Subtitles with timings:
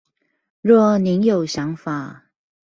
[0.61, 2.25] 若您有想法